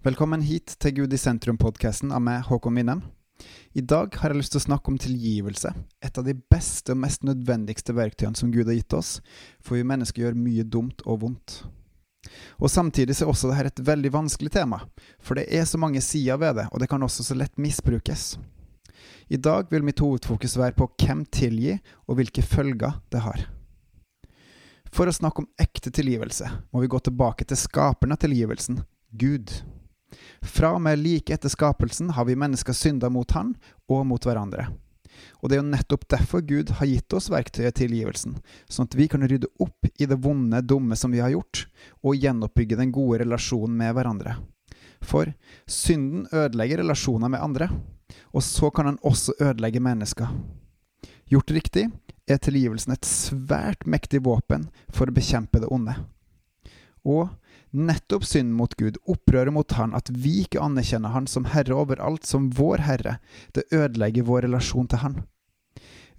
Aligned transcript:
Velkommen 0.00 0.40
hit 0.40 0.78
til 0.80 0.94
Gud 0.96 1.12
i 1.12 1.18
sentrum-podkasten 1.20 2.08
av 2.16 2.22
meg, 2.24 2.46
Håkon 2.48 2.78
Winnem. 2.78 3.02
I 3.76 3.82
dag 3.84 4.14
har 4.16 4.32
jeg 4.32 4.38
lyst 4.38 4.54
til 4.54 4.62
å 4.62 4.64
snakke 4.64 4.88
om 4.88 4.94
tilgivelse, 4.96 5.74
et 6.00 6.16
av 6.16 6.24
de 6.24 6.32
beste 6.32 6.94
og 6.94 7.02
mest 7.02 7.26
nødvendigste 7.28 7.92
verktøyene 7.92 8.38
som 8.40 8.48
Gud 8.48 8.70
har 8.70 8.78
gitt 8.78 8.94
oss, 8.96 9.10
for 9.60 9.76
vi 9.76 9.84
mennesker 9.84 10.22
gjør 10.22 10.38
mye 10.40 10.62
dumt 10.64 11.04
og 11.04 11.18
vondt. 11.26 11.56
Og 12.64 12.72
Samtidig 12.72 13.12
er 13.18 13.28
også 13.28 13.50
dette 13.50 13.74
et 13.74 13.82
veldig 13.90 14.12
vanskelig 14.14 14.54
tema, 14.54 14.78
for 15.20 15.36
det 15.36 15.44
er 15.52 15.66
så 15.68 15.76
mange 15.82 16.00
sider 16.00 16.40
ved 16.40 16.56
det, 16.62 16.64
og 16.72 16.80
det 16.80 16.88
kan 16.88 17.04
også 17.04 17.26
så 17.26 17.36
lett 17.36 17.60
misbrukes. 17.60 18.38
I 19.28 19.36
dag 19.36 19.68
vil 19.68 19.84
mitt 19.84 20.00
hovedfokus 20.00 20.56
være 20.56 20.78
på 20.78 20.86
hvem 20.94 21.26
tilgi, 21.28 21.74
og 22.08 22.16
hvilke 22.16 22.40
følger 22.40 22.96
det 23.12 23.20
har. 23.26 23.44
For 24.96 25.04
å 25.04 25.12
snakke 25.12 25.44
om 25.44 25.50
ekte 25.60 25.92
tilgivelse 25.92 26.48
må 26.72 26.86
vi 26.86 26.88
gå 26.88 27.02
tilbake 27.04 27.44
til 27.44 27.60
skaperen 27.60 28.16
av 28.16 28.22
tilgivelsen, 28.24 28.80
Gud. 29.12 29.52
Fra 30.42 30.74
og 30.76 30.82
med 30.84 31.00
like 31.00 31.34
etter 31.34 31.52
skapelsen 31.52 32.10
har 32.16 32.26
vi 32.28 32.38
mennesker 32.38 32.76
synda 32.76 33.10
mot 33.12 33.30
Han 33.36 33.54
og 33.88 34.06
mot 34.10 34.24
hverandre. 34.26 34.68
Og 35.40 35.48
det 35.48 35.56
er 35.56 35.62
jo 35.62 35.70
nettopp 35.70 36.06
derfor 36.12 36.44
Gud 36.46 36.70
har 36.78 36.88
gitt 36.88 37.12
oss 37.16 37.28
verktøyet 37.32 37.76
tilgivelsen, 37.76 38.38
sånn 38.70 38.88
at 38.88 38.96
vi 38.96 39.08
kan 39.10 39.24
rydde 39.26 39.50
opp 39.60 39.88
i 39.98 40.08
det 40.08 40.18
vonde, 40.22 40.62
dumme 40.62 40.96
som 40.96 41.12
vi 41.12 41.22
har 41.22 41.32
gjort, 41.34 41.66
og 42.04 42.16
gjenoppbygge 42.16 42.78
den 42.80 42.92
gode 42.94 43.22
relasjonen 43.24 43.76
med 43.80 43.94
hverandre. 43.96 44.36
For 45.04 45.32
synden 45.68 46.26
ødelegger 46.32 46.82
relasjoner 46.82 47.32
med 47.32 47.42
andre, 47.42 47.70
og 48.32 48.44
så 48.44 48.70
kan 48.74 48.90
den 48.90 49.00
også 49.06 49.36
ødelegge 49.40 49.82
mennesker. 49.82 50.30
Gjort 51.30 51.52
riktig 51.54 51.86
er 52.30 52.40
tilgivelsen 52.42 52.94
et 52.94 53.06
svært 53.06 53.86
mektig 53.86 54.22
våpen 54.26 54.68
for 54.92 55.08
å 55.08 55.14
bekjempe 55.14 55.62
det 55.62 55.70
onde. 55.72 55.94
Og 57.06 57.30
nettopp 57.70 58.24
synden 58.26 58.54
mot 58.58 58.74
Gud, 58.78 58.98
opprøret 59.06 59.54
mot 59.54 59.72
Han, 59.78 59.94
at 59.94 60.10
vi 60.10 60.40
ikke 60.44 60.62
anerkjenner 60.62 61.14
Han 61.14 61.28
som 61.30 61.46
Herre 61.52 61.76
over 61.76 62.00
alt, 62.02 62.26
som 62.26 62.50
vår 62.54 62.84
Herre, 62.86 63.18
det 63.54 63.68
ødelegger 63.72 64.26
vår 64.26 64.46
relasjon 64.48 64.88
til 64.90 65.04
Han. 65.04 65.20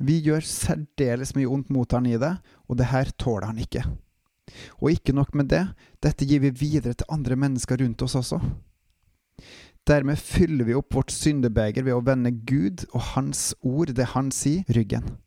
Vi 0.01 0.17
gjør 0.25 0.45
særdeles 0.47 1.35
mye 1.37 1.49
ondt 1.51 1.69
mot 1.73 1.91
Han 1.91 2.07
i 2.09 2.17
det, 2.21 2.33
og 2.69 2.79
det 2.79 2.89
her 2.93 3.11
tåler 3.17 3.51
Han 3.51 3.61
ikke. 3.61 3.83
Og 4.81 4.91
ikke 4.95 5.15
nok 5.15 5.35
med 5.37 5.51
det, 5.51 5.65
dette 6.03 6.27
gir 6.27 6.41
vi 6.43 6.51
videre 6.55 6.97
til 6.97 7.11
andre 7.13 7.37
mennesker 7.39 7.79
rundt 7.83 8.01
oss 8.03 8.17
også. 8.19 8.41
Dermed 9.87 10.19
fyller 10.19 10.67
vi 10.67 10.75
opp 10.77 10.93
vårt 10.93 11.13
syndebeger 11.13 11.85
ved 11.85 11.95
å 11.95 12.03
vende 12.05 12.33
Gud 12.45 12.85
og 12.91 13.13
Hans 13.15 13.51
ord, 13.61 13.93
det 13.97 14.11
Han 14.13 14.29
sier, 14.35 14.65
ryggen. 14.69 15.17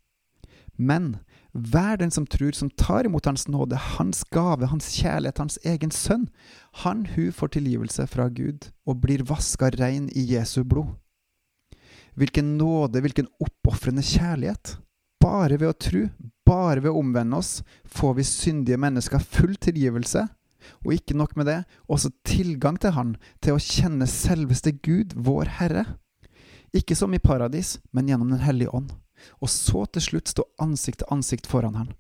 Men 0.77 1.17
hver 1.55 2.01
den 2.01 2.11
som 2.11 2.27
tror, 2.27 2.51
som 2.53 2.71
tar 2.71 3.07
imot 3.07 3.27
Hans 3.27 3.47
nåde, 3.49 3.79
Hans 3.79 4.25
gave, 4.35 4.67
Hans 4.67 4.91
kjærlighet, 4.99 5.39
Hans 5.39 5.59
egen 5.63 5.93
sønn, 5.95 6.27
han 6.83 7.05
hun 7.15 7.31
får 7.33 7.55
tilgivelse 7.55 8.07
fra 8.11 8.27
Gud 8.29 8.73
og 8.87 8.99
blir 9.05 9.23
vaska 9.29 9.71
rein 9.79 10.09
i 10.11 10.25
Jesu 10.35 10.65
blod. 10.65 10.97
Hvilken 12.19 12.57
nåde, 12.59 13.01
hvilken 13.03 13.31
oppofrende 13.43 14.03
kjærlighet! 14.03 14.79
Bare 15.23 15.57
ved 15.57 15.71
å 15.71 15.79
tro, 15.79 16.03
bare 16.45 16.83
ved 16.83 16.91
å 16.91 16.99
omvende 17.01 17.39
oss, 17.39 17.63
får 17.87 18.19
vi 18.19 18.27
syndige 18.29 18.79
mennesker 18.79 19.23
full 19.23 19.55
tilgivelse, 19.57 20.27
og 20.85 20.93
ikke 20.97 21.17
nok 21.17 21.33
med 21.39 21.49
det, 21.49 21.61
også 21.89 22.11
tilgang 22.27 22.77
til 22.81 22.95
Han, 22.99 23.15
til 23.41 23.57
å 23.57 23.63
kjenne 23.63 24.11
selveste 24.11 24.75
Gud, 24.85 25.15
vår 25.17 25.55
Herre. 25.61 25.87
Ikke 26.75 26.99
som 26.99 27.15
i 27.15 27.23
paradis, 27.23 27.79
men 27.95 28.11
gjennom 28.11 28.35
Den 28.35 28.43
hellige 28.45 28.75
ånd 28.75 28.93
og 29.41 29.51
så 29.51 29.85
til 29.93 30.03
slutt 30.09 30.33
stå 30.33 30.47
ansikt 30.63 31.03
til 31.03 31.13
ansikt 31.15 31.49
foran 31.51 31.79
Han. 31.79 31.93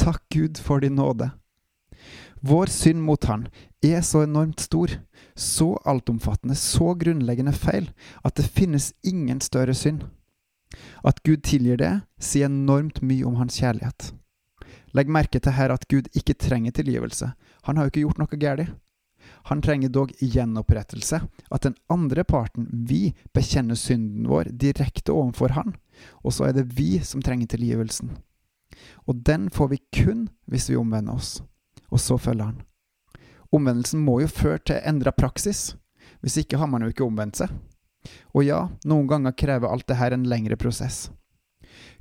Takk 0.00 0.22
Gud 0.32 0.58
for 0.58 0.80
din 0.80 0.96
nåde. 0.96 1.30
Vår 2.40 2.72
synd 2.72 3.02
mot 3.04 3.24
Han 3.28 3.48
er 3.84 4.00
så 4.00 4.22
enormt 4.24 4.60
stor, 4.60 4.90
så 5.34 5.74
altomfattende, 5.84 6.56
så 6.56 6.94
grunnleggende 6.94 7.52
feil, 7.52 7.90
at 8.24 8.36
det 8.36 8.48
finnes 8.48 8.92
ingen 9.04 9.40
større 9.40 9.74
synd. 9.74 10.06
At 11.04 11.22
Gud 11.26 11.42
tilgir 11.44 11.76
det, 11.80 11.92
sier 12.20 12.48
enormt 12.48 13.02
mye 13.02 13.26
om 13.28 13.36
Hans 13.40 13.58
kjærlighet. 13.60 14.12
Legg 14.96 15.10
merke 15.12 15.38
til 15.38 15.54
her 15.54 15.72
at 15.72 15.86
Gud 15.88 16.08
ikke 16.16 16.34
trenger 16.34 16.72
tilgivelse, 16.74 17.32
han 17.62 17.76
har 17.76 17.86
jo 17.86 17.92
ikke 17.92 18.06
gjort 18.06 18.22
noe 18.22 18.40
galt. 18.40 18.72
Han 19.48 19.62
trenger 19.62 19.92
dog 19.92 20.12
gjenopprettelse, 20.20 21.20
at 21.50 21.62
den 21.64 21.76
andre 21.92 22.24
parten, 22.24 22.66
vi, 22.88 23.12
bekjenner 23.34 23.78
synden 23.78 24.26
vår 24.28 24.50
direkte 24.52 25.14
overfor 25.14 25.54
han, 25.56 25.76
og 26.24 26.34
så 26.34 26.48
er 26.48 26.56
det 26.56 26.70
vi 26.76 26.98
som 27.04 27.22
trenger 27.22 27.50
tilgivelsen. 27.50 28.12
Og 29.08 29.22
den 29.26 29.48
får 29.50 29.68
vi 29.72 29.80
kun 29.96 30.28
hvis 30.50 30.70
vi 30.70 30.78
omvender 30.78 31.18
oss, 31.18 31.40
og 31.90 32.00
så 32.00 32.18
følger 32.18 32.52
han. 32.52 32.60
Omvendelsen 33.50 34.02
må 34.06 34.20
jo 34.22 34.30
føre 34.30 34.60
til 34.62 34.82
endra 34.86 35.12
praksis, 35.12 35.74
hvis 36.22 36.38
ikke 36.42 36.60
har 36.60 36.70
man 36.70 36.84
jo 36.84 36.90
ikke 36.92 37.06
omvendt 37.06 37.40
seg. 37.42 37.54
Og 38.32 38.46
ja, 38.46 38.60
noen 38.88 39.08
ganger 39.10 39.36
krever 39.36 39.68
alt 39.68 39.88
det 39.90 39.98
her 39.98 40.14
en 40.14 40.28
lengre 40.28 40.56
prosess. 40.60 41.08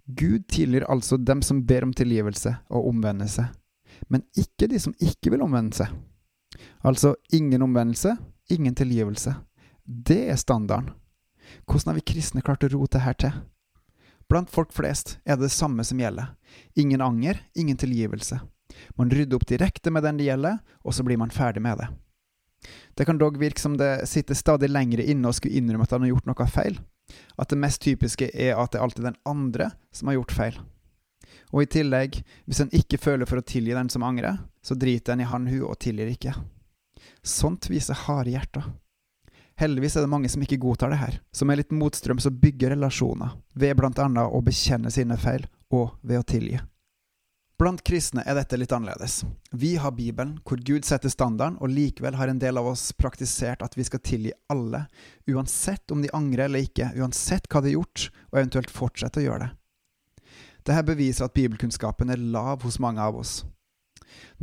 Gud 0.06 0.48
tilgir 0.50 0.86
altså 0.90 1.18
dem 1.18 1.42
som 1.46 1.64
ber 1.70 1.86
om 1.86 1.94
tilgivelse 1.94 2.56
og 2.70 2.88
omvender 2.90 3.30
seg, 3.30 3.50
men 4.10 4.24
ikke 4.38 4.70
de 4.72 4.80
som 4.82 4.96
ikke 5.02 5.34
vil 5.34 5.44
omvende 5.46 5.76
seg. 5.82 5.94
Altså 6.86 7.14
ingen 7.36 7.62
omvendelse, 7.62 8.16
ingen 8.50 8.76
tilgivelse. 8.76 9.36
Det 9.86 10.30
er 10.32 10.40
standarden. 10.40 10.94
Hvordan 11.66 11.92
har 11.92 11.98
vi 11.98 12.10
kristne 12.14 12.44
klart 12.46 12.64
å 12.66 12.72
rote 12.74 13.02
her 13.02 13.18
til? 13.18 13.34
Blant 14.30 14.52
folk 14.54 14.74
flest 14.74 15.18
er 15.26 15.38
det 15.38 15.48
det 15.48 15.56
samme 15.56 15.84
som 15.84 16.00
gjelder. 16.00 16.36
Ingen 16.78 17.02
anger, 17.02 17.42
ingen 17.56 17.78
tilgivelse. 17.78 18.40
Man 18.98 19.10
rydder 19.10 19.40
opp 19.40 19.48
direkte 19.50 19.92
med 19.92 20.06
den 20.06 20.20
det 20.20 20.30
gjelder, 20.30 20.60
og 20.86 20.94
så 20.94 21.04
blir 21.04 21.18
man 21.18 21.34
ferdig 21.34 21.64
med 21.66 21.82
det. 21.82 21.90
Det 22.94 23.06
kan 23.08 23.18
dog 23.18 23.40
virke 23.40 23.62
som 23.62 23.78
det 23.80 24.08
sitter 24.10 24.38
stadig 24.38 24.70
lengre 24.70 25.04
inne 25.04 25.32
å 25.32 25.36
skulle 25.36 25.58
innrømme 25.58 25.88
at 25.88 25.96
han 25.96 26.06
har 26.06 26.14
gjort 26.14 26.30
noe 26.30 26.48
feil. 26.52 26.78
At 27.42 27.50
det 27.50 27.58
mest 27.58 27.82
typiske 27.82 28.30
er 28.34 28.60
at 28.60 28.76
det 28.76 28.82
alltid 28.84 29.06
er 29.06 29.12
den 29.12 29.24
andre 29.26 29.72
som 29.96 30.12
har 30.12 30.20
gjort 30.20 30.36
feil. 30.36 30.60
Og 31.50 31.64
i 31.64 31.70
tillegg, 31.72 32.20
hvis 32.46 32.62
en 32.62 32.74
ikke 32.76 33.00
føler 33.02 33.30
for 33.30 33.42
å 33.42 33.46
tilgi 33.46 33.74
den 33.74 33.90
som 33.90 34.06
angrer, 34.06 34.38
så 34.62 34.78
driter 34.78 35.16
en 35.16 35.24
i 35.24 35.30
han 35.30 35.48
hun 35.50 35.66
og 35.72 35.80
tilgir 35.82 36.12
ikke. 36.12 36.36
Sånt 37.26 37.70
viser 37.72 37.98
harde 38.06 38.36
hjerter. 38.36 38.68
Heldigvis 39.60 39.98
er 39.98 40.06
det 40.06 40.12
mange 40.12 40.30
som 40.32 40.44
ikke 40.44 40.62
godtar 40.64 40.94
det 40.94 41.02
her, 41.02 41.16
som 41.36 41.50
er 41.52 41.60
litt 41.60 41.74
motstrøms 41.76 42.30
og 42.30 42.38
bygger 42.40 42.72
relasjoner, 42.72 43.34
ved 43.60 43.76
blant 43.76 44.00
annet 44.00 44.32
å 44.32 44.40
bekjenne 44.44 44.92
sine 44.94 45.18
feil, 45.20 45.44
og 45.76 45.98
ved 46.00 46.22
å 46.22 46.28
tilgi. 46.28 46.62
Blant 47.60 47.84
kristne 47.84 48.24
er 48.24 48.38
dette 48.40 48.56
litt 48.56 48.72
annerledes. 48.72 49.26
Vi 49.52 49.74
har 49.84 49.92
Bibelen, 49.92 50.38
hvor 50.48 50.62
Gud 50.64 50.88
setter 50.88 51.12
standarden, 51.12 51.58
og 51.60 51.74
likevel 51.76 52.16
har 52.16 52.32
en 52.32 52.40
del 52.40 52.56
av 52.56 52.70
oss 52.72 52.94
praktisert 52.96 53.66
at 53.66 53.76
vi 53.76 53.84
skal 53.84 54.00
tilgi 54.00 54.32
alle, 54.48 54.86
uansett 55.28 55.92
om 55.92 56.06
de 56.06 56.14
angrer 56.16 56.46
eller 56.48 56.64
ikke, 56.64 56.94
uansett 56.96 57.52
hva 57.52 57.60
de 57.60 57.74
har 57.74 57.82
gjort, 57.82 58.08
og 58.32 58.40
eventuelt 58.40 58.72
fortsette 58.72 59.20
å 59.20 59.28
gjøre 59.28 59.50
det. 59.50 59.52
Dette 60.70 60.88
beviser 60.88 61.28
at 61.28 61.36
bibelkunnskapen 61.36 62.16
er 62.16 62.30
lav 62.32 62.64
hos 62.64 62.80
mange 62.80 63.04
av 63.04 63.20
oss. 63.20 63.42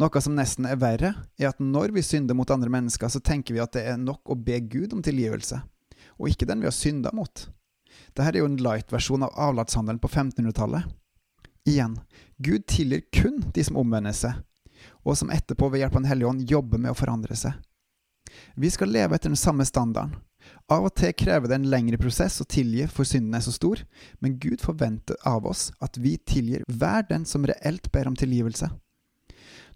Noe 0.01 0.23
som 0.23 0.37
nesten 0.37 0.69
er 0.69 0.79
verre, 0.81 1.13
er 1.39 1.51
at 1.51 1.63
når 1.63 1.95
vi 1.97 2.05
synder 2.05 2.37
mot 2.39 2.51
andre 2.53 2.71
mennesker, 2.73 3.11
så 3.11 3.21
tenker 3.21 3.57
vi 3.57 3.63
at 3.63 3.75
det 3.77 3.87
er 3.91 4.01
nok 4.01 4.29
å 4.31 4.39
be 4.39 4.61
Gud 4.61 4.95
om 4.97 5.03
tilgivelse, 5.05 5.61
og 6.17 6.31
ikke 6.31 6.49
den 6.49 6.63
vi 6.63 6.69
har 6.69 6.77
synda 6.77 7.13
mot. 7.17 7.47
Dette 8.13 8.29
er 8.29 8.41
jo 8.41 8.49
en 8.51 8.61
light-versjon 8.61 9.25
av 9.27 9.35
avlatshandelen 9.49 10.01
på 10.03 10.11
1500-tallet. 10.11 10.87
Igjen, 11.67 11.97
Gud 12.39 12.67
tilgir 12.71 13.07
kun 13.13 13.41
de 13.55 13.65
som 13.67 13.79
omvender 13.81 14.15
seg, 14.15 14.37
og 15.03 15.17
som 15.19 15.33
etterpå 15.35 15.71
ved 15.73 15.83
hjelp 15.83 15.97
av 15.97 16.05
Den 16.05 16.11
hellige 16.11 16.31
ånd 16.31 16.51
jobber 16.51 16.79
med 16.83 16.93
å 16.93 16.99
forandre 16.99 17.37
seg. 17.39 17.57
Vi 18.55 18.71
skal 18.71 18.93
leve 18.93 19.17
etter 19.17 19.33
den 19.33 19.41
samme 19.41 19.65
standarden, 19.67 20.15
av 20.71 20.87
og 20.89 20.95
til 20.99 21.15
krever 21.15 21.51
det 21.51 21.57
en 21.61 21.69
lengre 21.71 21.99
prosess 21.99 22.41
å 22.43 22.47
tilgi 22.51 22.87
for 22.91 23.07
synden 23.07 23.35
er 23.39 23.45
så 23.45 23.55
stor, 23.55 23.83
men 24.23 24.37
Gud 24.43 24.63
forventer 24.63 25.19
av 25.27 25.47
oss 25.47 25.69
at 25.83 25.99
vi 26.03 26.17
tilgir 26.19 26.65
hver 26.67 27.07
den 27.09 27.27
som 27.29 27.47
reelt 27.47 27.91
ber 27.95 28.11
om 28.11 28.19
tilgivelse. 28.19 28.69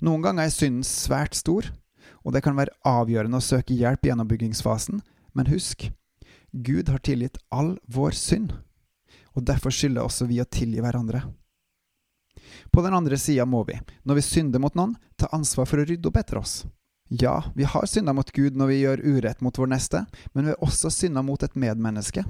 Noen 0.01 0.25
ganger 0.25 0.49
er 0.49 0.55
synden 0.55 0.87
svært 0.87 1.37
stor, 1.37 1.69
og 2.25 2.35
det 2.35 2.43
kan 2.45 2.57
være 2.57 2.75
avgjørende 2.89 3.41
å 3.41 3.45
søke 3.45 3.77
hjelp 3.77 4.07
i 4.07 4.11
gjenoppbyggingsfasen, 4.13 5.03
men 5.37 5.51
husk, 5.53 5.91
Gud 6.51 6.89
har 6.91 7.03
tilgitt 7.05 7.39
all 7.55 7.77
vår 7.87 8.17
synd, 8.17 8.55
og 9.37 9.47
derfor 9.47 9.75
skylder 9.75 10.03
også 10.07 10.27
vi 10.31 10.41
å 10.43 10.49
tilgi 10.49 10.83
hverandre. 10.83 11.23
På 12.73 12.83
den 12.83 12.97
andre 12.97 13.19
sida 13.21 13.47
må 13.47 13.63
vi, 13.69 13.77
når 14.05 14.19
vi 14.19 14.27
synder 14.27 14.63
mot 14.63 14.77
noen, 14.79 14.97
ta 15.17 15.31
ansvar 15.37 15.69
for 15.69 15.83
å 15.83 15.87
rydde 15.87 16.09
opp 16.11 16.19
etter 16.21 16.41
oss. 16.41 16.63
Ja, 17.11 17.43
vi 17.55 17.67
har 17.67 17.87
synda 17.91 18.13
mot 18.15 18.29
Gud 18.33 18.55
når 18.57 18.69
vi 18.71 18.81
gjør 18.85 19.01
urett 19.03 19.41
mot 19.43 19.57
vår 19.59 19.73
neste, 19.73 20.05
men 20.33 20.47
vi 20.47 20.53
har 20.53 20.63
også 20.63 20.93
synda 20.95 21.25
mot 21.27 21.43
et 21.43 21.57
medmenneske. 21.59 22.23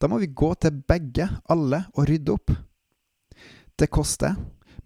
Da 0.00 0.08
må 0.08 0.16
vi 0.22 0.30
gå 0.32 0.48
til 0.56 0.78
begge, 0.88 1.28
alle, 1.44 1.82
og 1.92 2.08
rydde 2.08 2.32
opp. 2.32 2.54
Det 3.78 3.90
koster, 3.92 4.32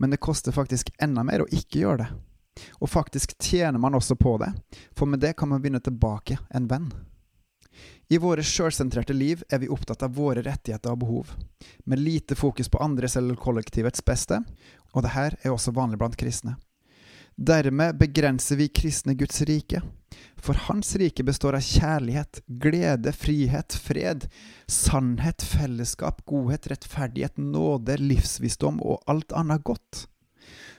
men 0.03 0.11
det 0.11 0.17
koster 0.17 0.53
faktisk 0.53 0.89
enda 0.99 1.23
mer 1.23 1.45
å 1.45 1.51
ikke 1.55 1.79
gjøre 1.79 1.99
det. 2.03 2.09
Og 2.83 2.91
faktisk 2.91 3.37
tjener 3.39 3.79
man 3.79 3.95
også 3.95 4.17
på 4.19 4.35
det, 4.43 4.49
for 4.99 5.07
med 5.07 5.23
det 5.23 5.37
kan 5.39 5.53
man 5.53 5.63
vinne 5.63 5.79
tilbake 5.79 6.41
en 6.51 6.67
venn. 6.67 6.89
I 8.11 8.19
våre 8.19 8.43
sjølsentrerte 8.43 9.15
liv 9.15 9.45
er 9.47 9.63
vi 9.63 9.71
opptatt 9.71 10.03
av 10.03 10.17
våre 10.19 10.43
rettigheter 10.43 10.91
og 10.91 11.05
behov, 11.05 11.31
med 11.87 12.03
lite 12.03 12.35
fokus 12.35 12.69
på 12.69 12.83
andres 12.83 13.15
eller 13.17 13.39
kollektivets 13.39 14.03
beste, 14.05 14.43
og 14.91 15.07
det 15.07 15.15
her 15.15 15.39
er 15.39 15.55
også 15.55 15.71
vanlig 15.71 16.03
blant 16.03 16.19
kristne. 16.19 16.57
Dermed 17.39 17.95
begrenser 18.03 18.59
vi 18.59 18.73
kristne 18.75 19.15
Guds 19.15 19.39
rike. 19.47 19.85
For 20.43 20.59
Hans 20.67 20.97
rike 20.99 21.23
består 21.23 21.55
av 21.55 21.63
kjærlighet, 21.63 22.41
glede, 22.63 23.13
frihet, 23.15 23.77
fred, 23.79 24.27
sannhet, 24.67 25.43
fellesskap, 25.43 26.25
godhet, 26.27 26.67
rettferdighet, 26.73 27.39
nåde, 27.39 27.95
livsvisdom 28.03 28.81
og 28.83 29.05
alt 29.07 29.31
annet 29.39 29.63
godt. 29.63 30.07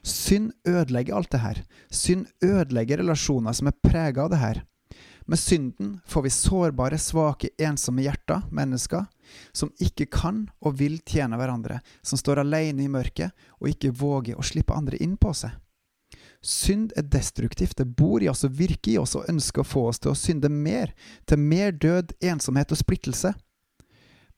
Synd 0.03 0.51
ødelegger 0.67 1.15
alt 1.15 1.31
det 1.31 1.41
her. 1.45 1.63
Synd 1.87 2.27
ødelegger 2.43 2.99
relasjoner 2.99 3.55
som 3.55 3.71
er 3.71 3.79
prega 3.87 4.25
av 4.25 4.33
det 4.33 4.41
her. 4.43 4.61
Med 5.31 5.39
synden 5.39 5.99
får 6.05 6.25
vi 6.25 6.35
sårbare, 6.35 6.99
svake, 6.99 7.53
ensomme 7.55 8.03
hjerter, 8.03 8.43
mennesker, 8.51 9.05
som 9.55 9.71
ikke 9.79 10.09
kan 10.11 10.49
og 10.59 10.75
vil 10.81 10.99
tjene 11.07 11.39
hverandre, 11.39 11.79
som 12.03 12.19
står 12.19 12.43
alene 12.43 12.83
i 12.83 12.91
mørket 12.91 13.31
og 13.61 13.71
ikke 13.71 13.95
våger 13.95 14.35
å 14.35 14.43
slippe 14.43 14.75
andre 14.75 14.99
inn 14.99 15.15
på 15.15 15.31
seg. 15.31 15.55
Synd 16.43 16.91
er 16.99 17.07
destruktivt. 17.07 17.77
Det 17.79 17.87
bor 17.97 18.23
i 18.23 18.29
oss 18.29 18.43
og 18.43 18.57
virker 18.59 18.91
i 18.91 18.99
oss 18.99 19.15
og 19.15 19.29
ønsker 19.31 19.63
å 19.63 19.67
få 19.67 19.87
oss 19.93 20.01
til 20.03 20.11
å 20.11 20.19
synde 20.19 20.51
mer, 20.51 20.91
til 21.25 21.39
mer 21.39 21.71
død, 21.71 22.13
ensomhet 22.21 22.75
og 22.75 22.81
splittelse. 22.81 23.31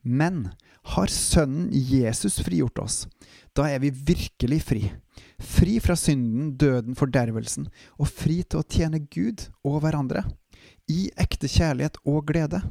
Men 0.06 0.46
har 0.94 1.10
Sønnen 1.10 1.72
Jesus 1.74 2.38
frigjort 2.46 2.78
oss, 2.78 2.96
da 3.58 3.66
er 3.66 3.82
vi 3.82 3.90
virkelig 3.90 4.60
fri. 4.62 4.82
Fri 5.42 5.80
fra 5.82 5.96
synden, 5.98 6.52
døden, 6.60 6.94
fordervelsen, 6.94 7.66
og 7.98 8.10
fri 8.14 8.42
til 8.44 8.62
å 8.62 8.68
tjene 8.70 9.02
Gud 9.10 9.48
og 9.66 9.80
hverandre. 9.82 10.22
I 10.86 11.08
ekte 11.18 11.50
kjærlighet 11.50 11.98
og 12.06 12.22
glede. 12.30 12.62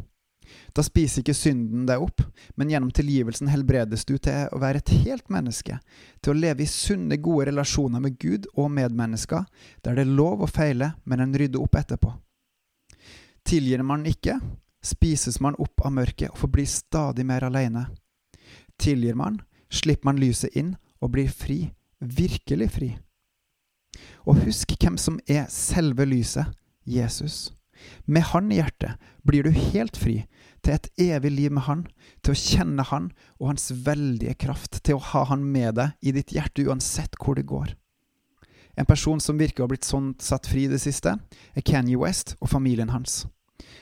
Da 0.76 0.84
spiser 0.86 1.22
ikke 1.22 1.36
synden 1.38 1.86
deg 1.90 2.04
opp, 2.04 2.24
men 2.56 2.72
gjennom 2.72 2.92
tilgivelsen 2.96 3.50
helbredes 3.52 4.06
du 4.06 4.18
til 4.18 4.50
å 4.52 4.60
være 4.62 4.82
et 4.84 4.94
helt 5.06 5.30
menneske, 5.34 5.80
til 6.22 6.34
å 6.34 6.40
leve 6.40 6.66
i 6.66 6.70
sunne, 6.70 7.18
gode 7.18 7.50
relasjoner 7.52 8.04
med 8.04 8.20
Gud 8.22 8.50
og 8.54 8.72
medmennesker, 8.76 9.46
der 9.84 9.98
det 9.98 10.06
er 10.06 10.14
lov 10.20 10.46
å 10.46 10.52
feile, 10.52 10.94
men 11.06 11.24
en 11.24 11.36
rydder 11.38 11.64
opp 11.64 11.78
etterpå. 11.80 12.14
Tilgir 13.46 13.84
man 13.86 14.06
ikke, 14.10 14.40
spises 14.86 15.40
man 15.42 15.58
opp 15.62 15.82
av 15.86 15.94
mørket 15.94 16.32
og 16.32 16.40
forblir 16.46 16.70
stadig 16.70 17.26
mer 17.26 17.46
alene. 17.46 17.88
Tilgir 18.82 19.18
man, 19.18 19.40
slipper 19.70 20.12
man 20.12 20.22
lyset 20.22 20.56
inn 20.58 20.76
og 21.02 21.14
blir 21.16 21.30
fri, 21.30 21.72
virkelig 22.00 22.70
fri. 22.76 22.92
Og 24.26 24.42
husk 24.46 24.76
hvem 24.82 24.98
som 25.00 25.20
er 25.30 25.46
selve 25.54 26.06
lyset, 26.10 26.50
Jesus. 26.86 27.55
Med 28.06 28.30
Han 28.32 28.52
i 28.52 28.60
hjertet 28.60 29.02
blir 29.28 29.46
du 29.46 29.52
helt 29.52 29.98
fri 29.98 30.24
til 30.66 30.76
et 30.76 30.90
evig 31.02 31.32
liv 31.32 31.54
med 31.54 31.68
Han, 31.68 31.86
til 32.24 32.34
å 32.34 32.42
kjenne 32.42 32.86
Han 32.92 33.12
og 33.40 33.50
Hans 33.52 33.72
veldige 33.86 34.38
kraft, 34.46 34.82
til 34.84 34.98
å 34.98 35.06
ha 35.12 35.26
Han 35.32 35.46
med 35.46 35.78
deg 35.80 35.96
i 36.02 36.16
ditt 36.16 36.34
hjerte 36.36 36.66
uansett 36.66 37.18
hvor 37.22 37.38
det 37.38 37.48
går. 37.50 37.76
En 38.76 38.88
person 38.88 39.22
som 39.24 39.40
virker 39.40 39.64
å 39.64 39.68
ha 39.68 39.72
blitt 39.72 39.88
sånn 39.88 40.14
satt 40.20 40.50
fri 40.52 40.66
i 40.66 40.72
det 40.72 40.82
siste, 40.84 41.16
er 41.56 41.66
Kanye 41.66 42.00
West 42.02 42.36
og 42.42 42.52
familien 42.52 42.92
hans. 42.92 43.24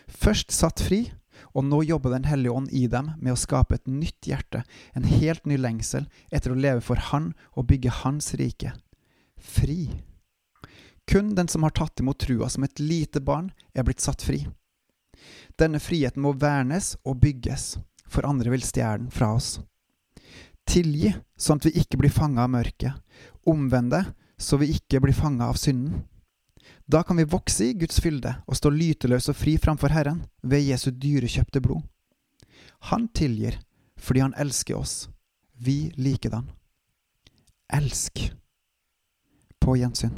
Først 0.07 0.53
satt 0.53 0.83
fri, 0.85 1.07
og 1.53 1.65
nå 1.65 1.81
jobber 1.85 2.13
Den 2.13 2.25
hellige 2.29 2.53
ånd 2.53 2.69
i 2.71 2.85
dem 2.87 3.11
med 3.19 3.33
å 3.33 3.39
skape 3.39 3.75
et 3.75 3.87
nytt 3.89 4.29
hjerte, 4.29 4.63
en 4.93 5.05
helt 5.05 5.45
ny 5.49 5.57
lengsel 5.57 6.05
etter 6.31 6.53
å 6.53 6.57
leve 6.59 6.81
for 6.81 6.99
Han 7.09 7.33
og 7.57 7.67
bygge 7.69 8.01
Hans 8.03 8.33
rike. 8.37 8.73
Fri. 9.37 9.89
Kun 11.07 11.35
den 11.35 11.47
som 11.47 11.63
har 11.63 11.73
tatt 11.75 11.99
imot 11.99 12.19
trua 12.19 12.49
som 12.49 12.63
et 12.63 12.79
lite 12.79 13.21
barn, 13.21 13.51
er 13.73 13.83
blitt 13.83 14.01
satt 14.01 14.21
fri. 14.23 14.45
Denne 15.59 15.79
friheten 15.79 16.23
må 16.23 16.33
vernes 16.39 16.95
og 17.03 17.19
bygges, 17.21 17.77
for 18.07 18.25
andre 18.27 18.53
vil 18.53 18.63
stjele 18.65 19.03
den 19.03 19.11
fra 19.13 19.33
oss. 19.35 19.59
Tilgi, 20.69 21.11
sånn 21.35 21.59
at 21.59 21.67
vi 21.67 21.75
ikke 21.83 21.99
blir 21.99 22.13
fanga 22.13 22.45
av 22.45 22.53
mørket. 22.53 22.95
Omvende, 23.49 24.05
så 24.37 24.57
vi 24.57 24.71
ikke 24.73 25.01
blir 25.03 25.15
fanga 25.15 25.51
av 25.51 25.59
synden. 25.59 26.05
Da 26.85 27.03
kan 27.03 27.17
vi 27.19 27.27
vokse 27.27 27.69
i 27.69 27.75
Guds 27.79 27.99
fylde 28.03 28.33
og 28.47 28.57
stå 28.59 28.71
lyteløs 28.71 29.29
og 29.31 29.37
fri 29.39 29.55
framfor 29.59 29.93
Herren 29.95 30.23
ved 30.41 30.65
Jesu 30.65 30.89
dyrekjøpte 30.91 31.61
blod. 31.63 31.83
Han 32.91 33.07
tilgir 33.15 33.59
fordi 33.99 34.23
han 34.23 34.35
elsker 34.39 34.75
oss. 34.75 35.07
Vi 35.55 35.93
likedan. 35.95 36.49
Elsk. 37.71 38.25
På 39.59 39.77
gjensyn. 39.79 40.11